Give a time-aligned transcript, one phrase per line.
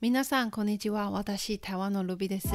[0.00, 1.10] 皆さんこんにちは。
[1.10, 2.48] 私台湾のルビです。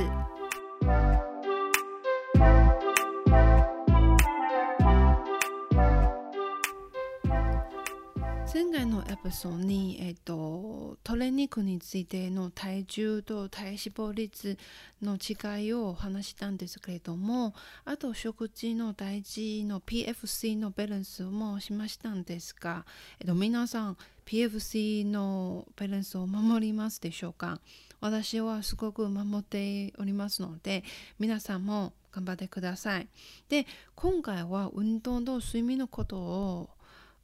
[8.99, 14.57] のエピソードに、えっと、鶏肉についての体重と体脂肪率
[15.02, 17.54] の違いを話したんですけれども
[17.86, 22.86] あと食事の大事の PFC のバランスもしましたんですが、
[23.20, 27.59] えっと、皆さん PFC のバランスを守りますでしょうか？
[28.02, 30.83] 私はすごく守っておりますので
[31.19, 33.08] 皆さんも頑張ってください。
[33.50, 36.69] で今回は運動と睡眠のことを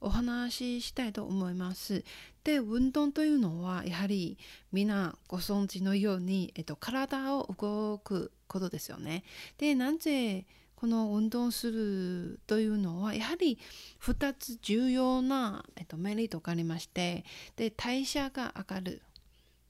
[0.06, 2.04] お話ししたいと思います。
[2.44, 4.38] で運動というのはやはり
[4.72, 9.24] みんなご存知のように、えっと、体を動くことですよね。
[9.58, 10.46] でなぜ
[10.76, 13.58] この運動するというのはやはり
[14.00, 17.24] 2つ重要な、えっと、メリットがありまして
[17.56, 19.02] で代謝が上がる。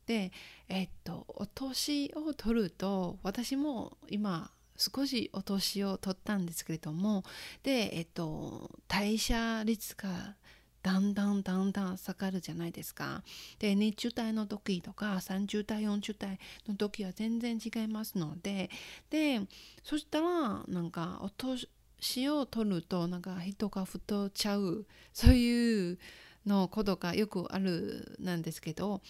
[0.07, 0.33] で
[0.69, 7.25] えっとお年を取ると私も今少しお年を取ったんですけれども
[7.63, 10.37] で、えっと、代謝率が
[10.87, 13.25] だんだんだんだん下がるじゃないですか。
[13.59, 16.39] で20代の時とか30代40代
[16.69, 18.71] の時は全然違いますので
[19.11, 19.41] で
[19.83, 25.99] そしたらなんかお年を取るとなんか人が太っちゃうそういう
[26.47, 29.01] のことがよくあるなんですけど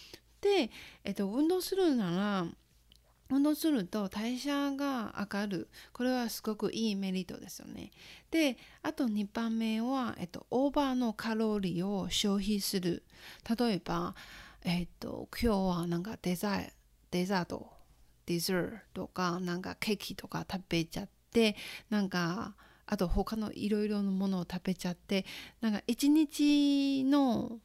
[0.41, 0.71] で、
[1.05, 2.47] えっと、運動するなら
[3.31, 7.91] 運動すると代謝が上がるこれはすごくいいメリットですよね。
[8.31, 13.03] であと2番目は、えっと、オーバーのカロリーを消費する
[13.59, 14.15] 例えば、
[14.65, 16.61] えっと、今日はなんかデザ
[17.11, 17.69] デザート
[18.27, 21.57] デザートとかなんかケーキとか食べちゃって
[21.91, 22.55] なんか
[22.87, 25.25] あと他のいろいろなものを食べちゃって
[25.61, 27.59] なんか一日の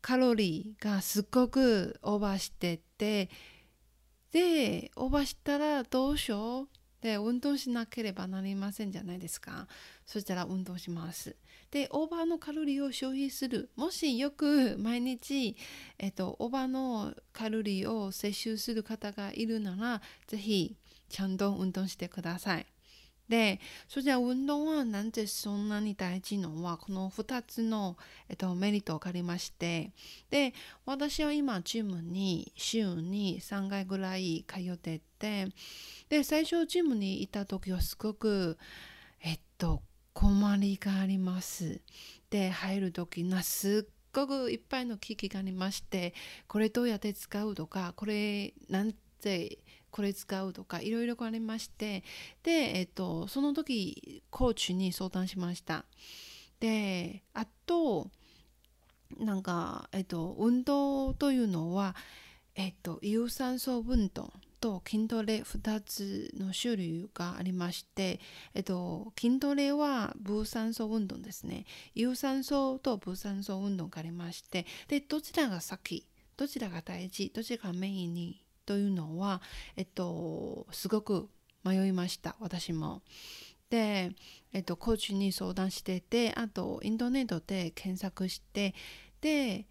[0.00, 3.30] カロリーがすっごくオーバーしてて
[4.32, 6.68] で、オーバーしたらどうしよう？
[7.00, 9.68] で、運動しなければなりませんじゃないですか？
[10.04, 11.36] そしたら運動します。
[11.70, 13.70] で、オーバーのカロリーを消費する。
[13.76, 15.56] もしよく毎日、
[15.98, 20.76] えっと、オーバーのカロリーを摂取する方がいるなら、ぜひ、
[21.08, 22.66] ちゃんと運動してください。
[23.28, 27.96] で、それじゃあ運動はなんでそんなに大事のは、この2つの、
[28.28, 29.92] えっと、メリットがありまして、
[30.30, 30.54] で、
[30.86, 35.48] 私は今、ジムに週に3回ぐらい通ってて、
[36.08, 38.56] で、最初ジムにいた時はすごく、
[39.22, 39.82] えっと、
[40.14, 41.80] 困りがあります。
[42.30, 46.14] で、入る時な、すっごくいっぱいの機器がありまして、
[46.46, 49.07] これどうやって使うとか、これなんて、
[49.90, 52.04] これ使うとかいろいろありまして
[52.42, 55.84] で、えっと、その時コーチに相談しました。
[56.60, 58.10] であと
[59.18, 61.96] なんか、えっと、運動というのは、
[62.54, 68.20] えっと、有酸素運動と筋トレ2つの種類がありまして、
[68.54, 71.64] えっと、筋トレは無酸素運動ですね。
[71.94, 79.40] 有酸素と無酸素運動がありましてでどちらが先どちらが大事どちらがメインにというのは、
[79.76, 81.30] えっと、すごく
[81.64, 83.00] 迷いました私も。
[83.70, 84.10] で、
[84.52, 88.74] えっと、コーチに相談しててあとインターネットで検索して
[89.22, 89.64] で、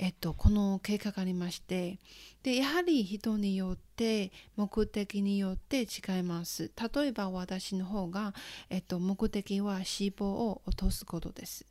[0.00, 2.00] えっと、この経過がありまして
[2.42, 8.34] でやはり人によって目的によって違います例えば私の方が、
[8.70, 11.64] えっと、目的は脂肪を落とすことです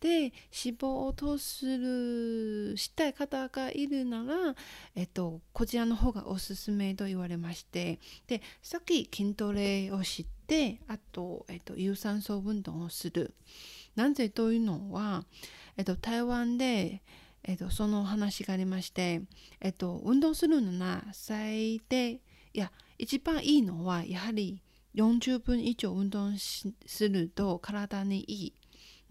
[0.00, 0.32] で脂
[0.78, 4.54] 肪を落とするしたい方がいるなら、
[4.94, 13.34] えっと、こちらの方がおすすめと言われましてでさっき筋トレをしてあと、えっと、有酸素運動をする。
[13.96, 15.24] なぜというのは、
[15.76, 17.02] えっと、台湾で
[17.42, 19.22] えっと、その話がありまして、
[19.60, 22.20] えっと、運動するのな最低い
[22.52, 24.62] や一番いいのはやはり
[24.94, 28.54] 40分以上運動すると体にいい。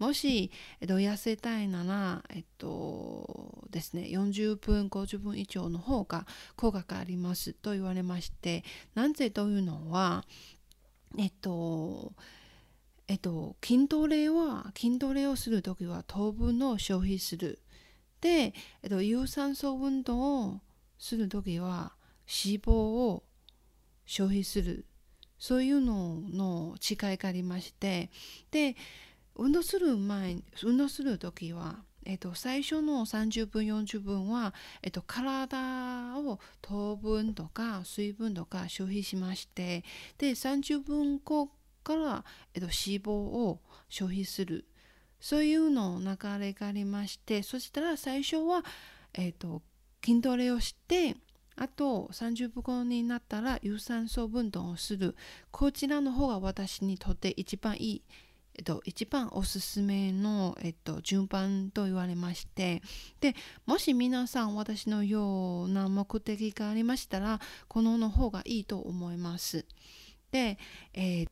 [0.00, 0.50] もし、
[0.80, 8.64] えっと、痩せたいなら、えっとですね、40分、50分以上の方が効果がありますと言われまして、
[8.94, 10.24] なぜというのは、
[11.18, 12.14] えっと、
[13.08, 17.58] えっと、筋トレは、筋トレをするときは糖分を消費する。
[18.22, 20.60] で、えっと、有酸素運動を
[20.98, 21.92] するときは
[22.26, 23.22] 脂肪を
[24.06, 24.86] 消費する。
[25.38, 28.10] そういうのの違いがありまして、
[28.50, 28.76] で、
[29.40, 34.52] 運動する前運動する時は、えっと、最初の30分40分は、
[34.82, 39.82] えっと、体を糖分とか水分とか消費しまして
[40.18, 41.48] で30分後
[41.82, 44.66] から、えっと、脂肪を消費する。
[45.22, 48.64] そういうの流れがありましてそしたら最初は、
[49.12, 49.60] えっと、
[50.02, 51.14] 筋トレをして
[51.56, 55.16] あと30分後になったら有酸素運動をする。
[55.50, 58.02] こちらの方が私にとって一番いい。
[58.56, 62.82] えっと、一番おすすめの、えっと、順番と言われまして
[63.20, 69.64] でもし皆さん私のような目的がありましたらこのの方がいいと思います。
[70.30, 70.58] で、
[70.92, 71.28] えー、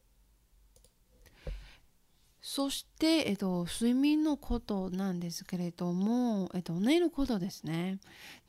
[2.40, 7.98] そして、えっと、睡眠のことなんですけれども、えっと、寝ることですね。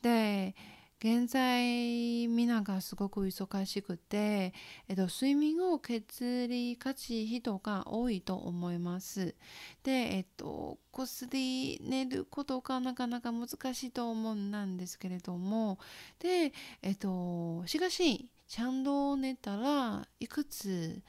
[0.01, 0.55] で
[1.01, 4.53] 現在みんながすごく忙しくて、
[4.89, 9.33] えっと、睡眠を削りがち人が多いと思います。
[9.81, 15.79] で、えっと、こすり寝ることがなかなか難しいと思うんですけれども、
[16.19, 16.51] で、
[16.81, 21.01] えっと、しかし、ちゃんと寝たらいくつ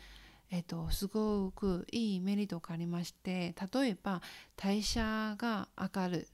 [0.52, 4.20] えっと、すごくいいメリットがありまして例えば
[4.56, 6.28] 代謝が上がる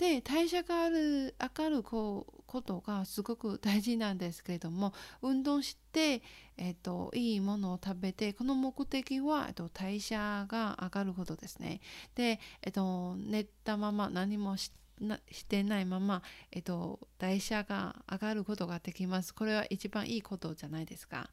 [0.00, 2.24] で代謝がある上がるこ
[2.64, 6.22] とがすごく大事なんですけれども運動して、
[6.56, 11.82] えっと、いいものを食べてこの目的は、えっと、代謝が上がることですね。
[12.14, 14.72] で、えっと、寝たまま何もし
[15.46, 19.34] てないまま、えっと、代謝が上がることができます。
[19.34, 21.28] これは一番いいことじゃないですか。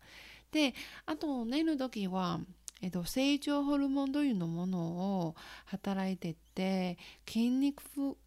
[0.52, 0.74] で
[1.06, 2.42] あと寝る時は
[2.82, 5.36] えっと、成長ホルモンというのものを
[5.66, 6.98] 働いてて
[7.28, 7.82] 筋肉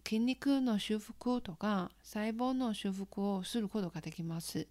[0.04, 4.66] 筋肉の修復とか細胞の修復をすることができます。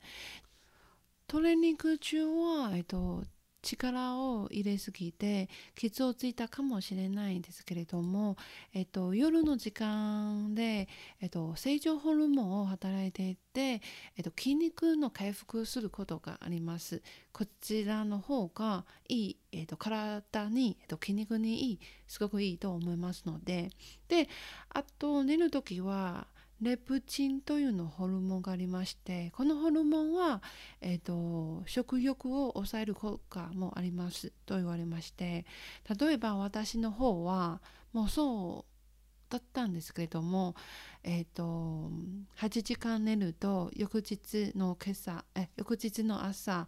[1.28, 3.24] トレーニング中は、えっと、
[3.61, 8.38] 力を入れすぎて傷をついたかもしれないんですけれども、
[8.73, 10.88] えっと、夜の時間で、
[11.21, 13.81] えっと、成長ホルモンを働いていて、
[14.17, 17.01] えっと、筋肉の回復することがあります。
[17.31, 23.69] こちらの方がいい、えっと、体に、えっと、筋肉にいいすごくいいと思いますので
[24.07, 24.27] で
[24.69, 26.27] あと寝る時は
[26.61, 30.41] レプチンというのホルモンがありましてこのホルモンは、
[30.81, 35.45] えーと、食欲を抑える効果もありますと言われまして
[36.00, 37.61] 例えば私の方は
[37.94, 40.56] もうそうだったんですけれども、
[41.03, 41.91] えーと、
[42.39, 46.67] 8時間寝ると翌日の今朝え翌日の朝、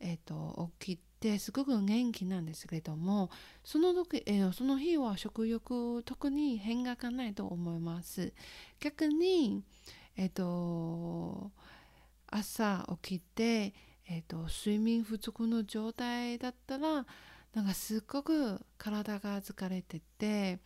[0.00, 3.30] えーと起きててすごく元気なんですけれども
[3.62, 8.32] その時、えー、その日は食欲特に変化がないと思います。
[8.80, 9.62] 逆に
[10.16, 11.52] えっ、ー、と
[12.30, 13.74] 朝起きて、
[14.08, 17.04] えーと、睡眠不足の状態だったら
[17.54, 20.60] なんかすっごく体が疲れてて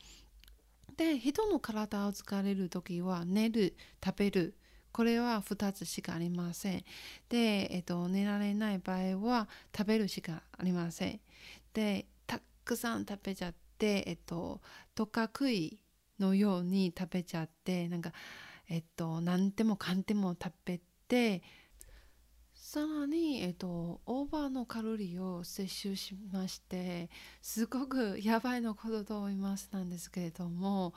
[0.96, 3.74] で人の体を疲れる時は寝る
[4.04, 4.54] 食べる
[4.94, 6.85] これは2つしかありません。
[7.29, 11.20] で、えっと、寝られない場合は食べるしかありません。
[11.73, 14.61] で、たくさん食べちゃって、えっと、
[14.94, 15.81] とかくい
[16.20, 18.12] のように食べちゃって、なんか、
[18.69, 21.43] えっと、何でもかんでも食べて、
[22.55, 27.11] さらに、えっと、オーバーのカロリーを摂取しまして
[27.43, 30.94] すごくやばいのことと思いますなんですけれども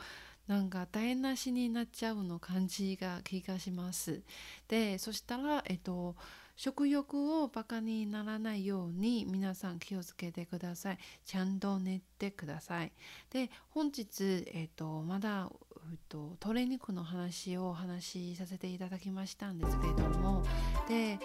[0.48, 4.22] なんか台無しになっちゃうの感じが気がします。
[4.68, 6.16] でそしたら、えっと、
[6.56, 10.98] 食欲をバカにならないように皆さん気をつけてください。
[11.26, 12.92] ちゃんと寝てください。
[13.30, 15.50] で本日、えっと、まだ、
[15.92, 20.44] えっと、鶏肉の話をお話しさせていただきましたんですけれども
[20.88, 21.20] でえっ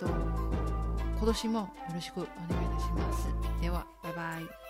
[0.00, 3.28] と今年もよろしくお願いいたします。
[3.60, 4.65] ではバイバイ。